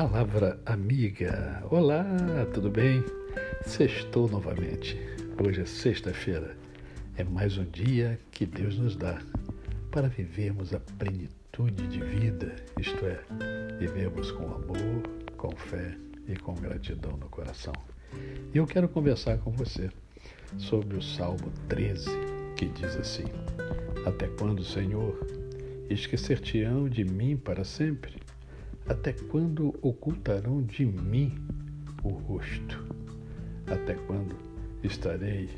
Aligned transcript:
Palavra 0.00 0.60
amiga. 0.64 1.60
Olá, 1.72 2.06
tudo 2.54 2.70
bem? 2.70 3.02
Sextou 3.66 4.28
novamente. 4.28 4.96
Hoje 5.44 5.62
é 5.62 5.66
sexta-feira. 5.66 6.56
É 7.16 7.24
mais 7.24 7.58
um 7.58 7.64
dia 7.64 8.16
que 8.30 8.46
Deus 8.46 8.78
nos 8.78 8.94
dá 8.94 9.20
para 9.90 10.06
vivermos 10.06 10.72
a 10.72 10.78
plenitude 10.78 11.88
de 11.88 12.00
vida, 12.00 12.54
isto 12.78 13.04
é, 13.04 13.18
vivemos 13.80 14.30
com 14.30 14.44
amor, 14.44 15.02
com 15.36 15.50
fé 15.56 15.96
e 16.28 16.36
com 16.36 16.54
gratidão 16.54 17.16
no 17.16 17.28
coração. 17.28 17.74
E 18.54 18.56
eu 18.56 18.68
quero 18.68 18.88
conversar 18.88 19.38
com 19.38 19.50
você 19.50 19.90
sobre 20.58 20.96
o 20.96 21.02
Salmo 21.02 21.52
13, 21.68 22.08
que 22.54 22.66
diz 22.66 22.94
assim: 22.94 23.24
Até 24.06 24.28
quando, 24.28 24.62
Senhor, 24.62 25.26
esquecer-te-ão 25.90 26.88
de 26.88 27.02
mim 27.02 27.36
para 27.36 27.64
sempre? 27.64 28.27
Até 28.88 29.12
quando 29.12 29.78
ocultarão 29.82 30.62
de 30.62 30.86
mim 30.86 31.36
o 32.02 32.08
rosto? 32.08 32.82
Até 33.66 33.92
quando 33.92 34.34
estarei 34.82 35.50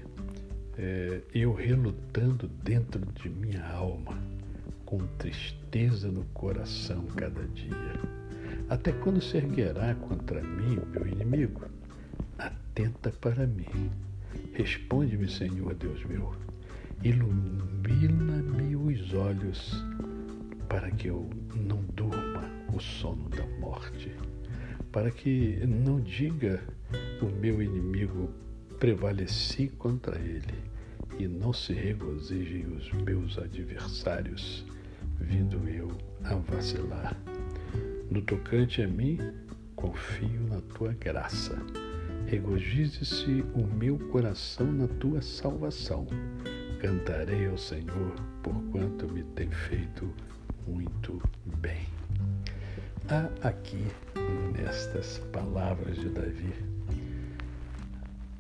é, 0.77 1.23
eu 1.33 1.55
relutando 1.55 2.49
dentro 2.49 3.01
de 3.13 3.31
minha 3.31 3.65
alma, 3.69 4.19
com 4.85 4.99
tristeza 5.17 6.11
no 6.11 6.25
coração 6.35 7.05
cada 7.15 7.47
dia? 7.49 8.01
Até 8.69 8.91
quando 8.91 9.23
se 9.23 9.37
erguerá 9.37 9.95
contra 9.95 10.43
mim 10.43 10.81
meu 10.93 11.07
inimigo? 11.07 11.63
Atenta 12.37 13.11
para 13.11 13.47
mim. 13.47 13.93
Responde-me, 14.55 15.29
Senhor 15.31 15.73
Deus 15.75 16.05
meu. 16.05 16.35
Ilumina-me 17.05 18.75
os 18.75 19.15
olhos 19.15 19.85
para 20.69 20.91
que 20.91 21.09
eu 21.09 21.31
não 21.55 21.83
durma 21.95 22.20
o 22.81 22.83
sono 22.83 23.29
da 23.29 23.47
morte, 23.59 24.11
para 24.91 25.11
que 25.11 25.63
não 25.67 26.01
diga 26.01 26.63
o 27.21 27.27
meu 27.27 27.63
inimigo 27.63 28.31
prevaleci 28.79 29.69
contra 29.69 30.19
ele 30.19 30.55
e 31.19 31.29
não 31.29 31.53
se 31.53 31.75
regozijem 31.75 32.67
os 32.75 32.91
meus 32.93 33.39
adversários, 33.39 34.65
vindo 35.21 35.69
eu 35.69 35.91
a 36.25 36.35
vacilar. 36.37 37.15
No 38.11 38.23
tocante 38.23 38.83
a 38.83 38.89
mim, 38.89 39.19
confio 39.77 40.41
na 40.49 40.63
tua 40.63 40.95
graça. 40.95 41.59
Regozije-se 42.27 43.45
o 43.55 43.67
meu 43.67 43.99
coração 44.09 44.73
na 44.73 44.89
tua 44.89 45.21
salvação. 45.21 46.07
Cantarei 46.81 47.47
ao 47.47 47.59
Senhor, 47.59 48.15
porquanto 48.43 49.07
me 49.13 49.23
tem 49.23 49.51
feito 49.51 50.11
muito 50.67 51.23
bem. 51.61 51.87
Há 53.13 53.49
aqui, 53.49 53.89
nestas 54.57 55.19
palavras 55.33 55.97
de 55.97 56.11
Davi, 56.11 56.55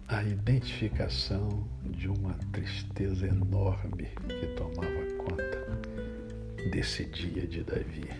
a 0.06 0.22
identificação 0.22 1.66
de 1.82 2.06
uma 2.06 2.34
tristeza 2.52 3.26
enorme 3.26 4.10
que 4.28 4.46
tomava 4.54 5.04
conta 5.18 6.70
desse 6.70 7.04
dia 7.06 7.48
de 7.48 7.64
Davi. 7.64 8.10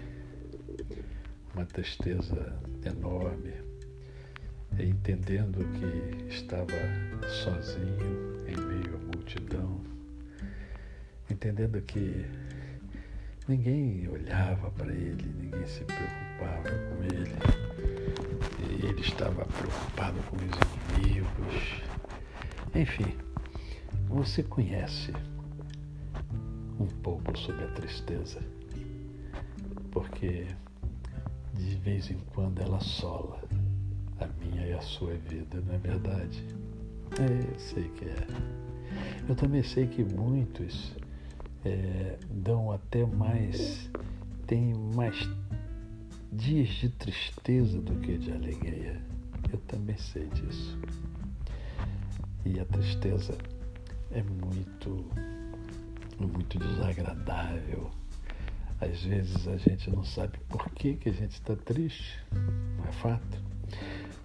Uma 1.54 1.64
tristeza 1.66 2.60
enorme, 2.84 3.54
entendendo 4.76 5.64
que 5.78 6.34
estava 6.34 6.74
sozinho 7.28 8.44
em 8.48 8.56
meio 8.56 8.96
à 8.96 8.98
multidão, 9.16 9.80
entendendo 11.30 11.80
que 11.82 12.26
Ninguém 13.50 14.08
olhava 14.08 14.70
para 14.70 14.92
ele, 14.92 15.34
ninguém 15.40 15.66
se 15.66 15.82
preocupava 15.82 16.70
com 16.70 17.02
ele. 17.02 17.32
Ele 18.80 19.00
estava 19.00 19.44
preocupado 19.44 20.22
com 20.28 20.36
os 20.36 21.00
inimigos. 21.00 21.82
Enfim, 22.72 23.12
você 24.06 24.44
conhece 24.44 25.12
um 26.78 26.86
pouco 27.02 27.36
sobre 27.36 27.64
a 27.64 27.68
tristeza, 27.72 28.38
porque 29.90 30.46
de 31.54 31.74
vez 31.74 32.08
em 32.08 32.20
quando 32.32 32.62
ela 32.62 32.76
assola 32.76 33.42
a 34.20 34.28
minha 34.44 34.64
e 34.64 34.72
a 34.74 34.80
sua 34.80 35.14
vida, 35.28 35.60
não 35.66 35.74
é 35.74 35.78
verdade? 35.78 36.46
É, 37.18 37.52
eu 37.52 37.58
sei 37.58 37.88
que 37.96 38.04
é. 38.04 38.26
Eu 39.28 39.34
também 39.34 39.64
sei 39.64 39.88
que 39.88 40.04
muitos 40.04 40.94
é, 41.64 42.18
dão 42.30 42.72
até 42.72 43.04
mais, 43.04 43.90
têm 44.46 44.74
mais 44.94 45.28
dias 46.32 46.68
de 46.68 46.88
tristeza 46.90 47.80
do 47.80 47.94
que 48.00 48.16
de 48.18 48.32
alegria. 48.32 49.00
Eu 49.52 49.58
também 49.60 49.96
sei 49.96 50.26
disso. 50.28 50.78
E 52.44 52.58
a 52.58 52.64
tristeza 52.64 53.36
é 54.10 54.22
muito, 54.22 55.06
muito 56.18 56.58
desagradável. 56.58 57.90
Às 58.80 59.02
vezes 59.02 59.46
a 59.46 59.56
gente 59.56 59.90
não 59.90 60.04
sabe 60.04 60.38
por 60.48 60.70
que, 60.70 60.94
que 60.94 61.10
a 61.10 61.12
gente 61.12 61.32
está 61.32 61.54
triste, 61.54 62.18
não 62.78 62.88
é 62.88 62.92
fato? 62.92 63.42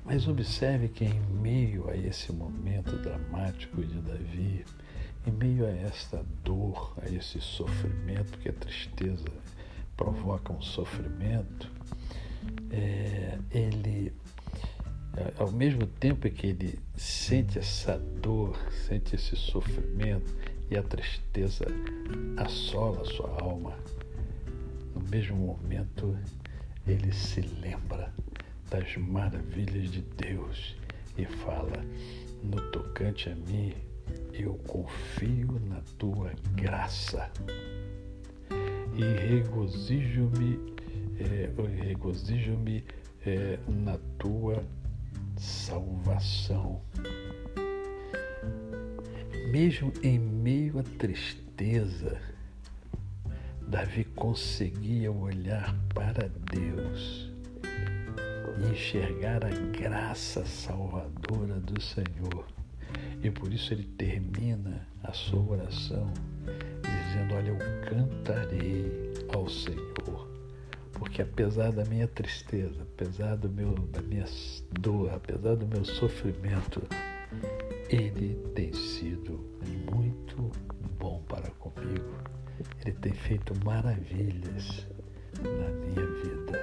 Mas 0.06 0.28
observe 0.28 0.88
que 0.88 1.03
em 1.03 1.19
meio 1.41 1.90
a 1.90 1.97
esse 1.97 2.31
momento 2.31 2.95
dramático 2.97 3.84
de 3.84 4.00
Davi, 4.01 4.63
em 5.28 5.31
meio 5.31 5.66
a 5.66 5.69
esta 5.69 6.24
dor, 6.44 6.94
a 7.02 7.09
esse 7.09 7.41
sofrimento, 7.41 8.38
que 8.40 8.50
a 8.50 8.53
tristeza 8.53 9.25
provoca 9.97 10.53
um 10.53 10.62
sofrimento, 10.62 11.72
é, 12.72 13.38
ele, 13.52 14.13
é, 15.18 15.34
ao 15.38 15.52
mesmo 15.52 15.88
tempo 15.88 16.30
que 16.30 16.47
ele 16.47 16.80
sente 16.96 17.58
essa 17.58 17.97
dor, 17.97 18.58
sente 18.88 19.16
esse 19.16 19.36
sofrimento 19.36 20.36
e 20.69 20.78
a 20.78 20.84
tristeza 20.84 21.66
assola 22.38 23.02
a 23.02 23.06
sua 23.06 23.30
alma, 23.42 23.78
no 24.94 25.02
mesmo 25.09 25.38
momento 25.38 26.18
ele 26.88 27.12
se 27.12 27.42
lembra 27.42 28.13
das 28.69 28.96
maravilhas 28.97 29.92
de 29.92 30.02
Deus 30.02 30.75
e 31.18 31.25
fala: 31.25 31.84
no 32.44 32.62
tocante 32.72 33.30
a 33.30 33.36
mim, 33.36 33.74
eu 34.40 34.56
confio 34.68 35.59
na 35.68 35.81
tua 35.97 36.31
graça 36.56 37.31
e 38.94 39.03
regozijo-me 39.28 40.75
é, 41.19 41.50
regozijo-me 41.84 42.84
é, 43.25 43.57
na 43.68 43.97
tua 44.18 44.63
salvação. 45.38 46.81
Mesmo 49.51 49.91
em 50.03 50.19
meio 50.19 50.79
à 50.79 50.84
tristeza, 50.84 52.19
Davi 53.68 54.03
conseguia 54.03 55.12
olhar 55.12 55.75
para 55.94 56.29
Deus 56.51 57.31
e 58.59 58.72
enxergar 58.72 59.45
a 59.45 59.50
graça 59.50 60.45
salvadora 60.45 61.59
do 61.59 61.81
Senhor 61.81 62.45
e 63.25 63.31
por 63.31 63.52
isso 63.52 63.74
ele 63.74 63.86
termina 63.97 64.88
a 65.03 65.12
sua 65.12 65.41
oração 65.41 66.13
dizendo: 66.81 67.34
Olha, 67.34 67.50
eu 67.50 67.58
cantarei 67.90 69.13
ao 69.34 69.50
Senhor, 69.50 70.30
porque 70.94 71.24
apesar 71.24 71.72
da 71.72 71.84
minha 71.86 72.08
tristeza, 72.08 72.84
apesar 72.84 73.36
do 73.38 73.50
meu, 73.50 73.74
da 73.74 74.02
minha 74.03 74.25
dor, 74.80 75.12
apesar 75.12 75.56
do 75.56 75.66
meu 75.66 75.84
sofrimento, 75.84 76.84
Ele 77.90 78.36
tem 78.53 78.72
sido 78.74 79.44
muito 79.92 80.52
bom 81.00 81.24
para 81.27 81.50
comigo. 81.51 82.13
Ele 82.86 82.95
tem 82.98 83.13
feito 83.13 83.54
maravilhas 83.66 84.86
na 85.42 85.69
minha 85.80 86.06
vida. 86.22 86.60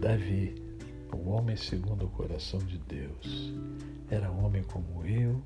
Davi, 0.00 0.54
o 1.16 1.30
homem 1.30 1.56
segundo 1.56 2.06
o 2.06 2.10
coração 2.10 2.58
de 2.60 2.78
Deus, 2.78 3.52
era 4.10 4.30
homem 4.30 4.62
como 4.62 5.04
eu, 5.06 5.42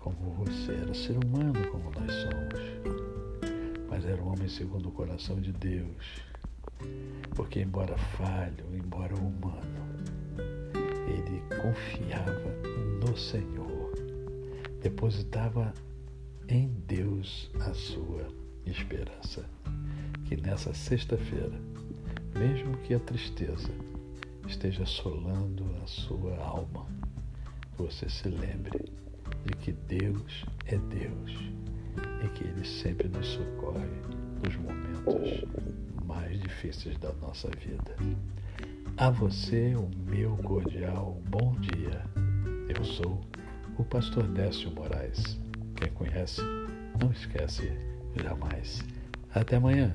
como 0.00 0.30
você, 0.44 0.72
era 0.72 0.94
ser 0.94 1.16
humano 1.24 1.54
como 1.70 1.90
nós 1.90 2.12
somos, 2.12 2.96
mas 3.88 4.04
era 4.04 4.22
homem 4.22 4.48
segundo 4.48 4.88
o 4.88 4.92
coração 4.92 5.40
de 5.40 5.52
Deus, 5.52 6.22
porque, 7.34 7.60
embora 7.60 7.96
falho, 7.96 8.64
embora 8.72 9.14
humano, 9.14 9.86
ele 11.08 11.42
confiava 11.60 12.52
no 13.00 13.16
Senhor, 13.16 13.92
depositava 14.82 15.72
em 16.48 16.68
Deus 16.86 17.50
a 17.60 17.74
sua 17.74 18.28
esperança. 18.64 19.44
Que 20.24 20.36
nessa 20.36 20.74
sexta-feira, 20.74 21.60
mesmo 22.36 22.76
que 22.78 22.94
a 22.94 23.00
tristeza 23.00 23.70
esteja 24.46 24.84
assolando 24.84 25.64
a 25.82 25.86
sua 25.86 26.36
alma, 26.38 26.86
você 27.76 28.08
se 28.08 28.28
lembre 28.28 28.92
de 29.44 29.52
que 29.56 29.72
Deus 29.72 30.44
é 30.66 30.76
Deus 30.78 31.32
e 32.24 32.28
que 32.30 32.44
Ele 32.44 32.64
sempre 32.64 33.08
nos 33.08 33.26
socorre 33.26 33.86
nos 34.42 34.56
momentos 34.56 35.44
mais 36.04 36.40
difíceis 36.40 36.96
da 36.98 37.12
nossa 37.14 37.48
vida. 37.58 37.96
A 38.96 39.10
você 39.10 39.74
o 39.74 39.90
meu 40.08 40.36
cordial 40.38 41.20
bom 41.28 41.54
dia. 41.60 42.04
Eu 42.68 42.84
sou 42.84 43.20
o 43.78 43.84
pastor 43.84 44.26
Décio 44.28 44.70
Moraes. 44.70 45.38
Quem 45.76 45.90
conhece, 45.92 46.40
não 47.00 47.12
esquece 47.12 47.70
jamais. 48.14 48.82
Até 49.34 49.56
amanhã. 49.56 49.94